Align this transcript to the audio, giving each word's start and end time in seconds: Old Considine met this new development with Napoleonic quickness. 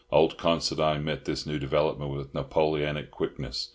Old 0.11 0.35
Considine 0.35 1.03
met 1.03 1.25
this 1.25 1.45
new 1.45 1.59
development 1.59 2.09
with 2.11 2.33
Napoleonic 2.33 3.11
quickness. 3.11 3.69